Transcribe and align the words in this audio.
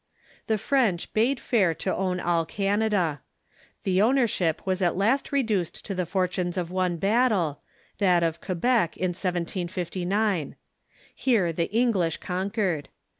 The 0.47 0.57
French 0.57 1.13
bade 1.13 1.39
fair 1.39 1.75
to 1.75 1.95
own 1.95 2.19
all 2.19 2.43
Canada. 2.43 3.21
The 3.83 4.01
ownership 4.01 4.59
was 4.65 4.81
at 4.81 4.97
last 4.97 5.31
reduced 5.31 5.85
to 5.85 5.93
the 5.93 6.07
fortunes 6.07 6.57
of 6.57 6.71
one 6.71 6.97
battle— 6.97 7.61
that 7.99 8.23
of 8.23 8.41
Quebec, 8.41 8.97
in 8.97 9.09
1759. 9.09 10.55
Here 11.13 11.53
the 11.53 11.71
English 11.71 12.17
conquered. 12.17 12.89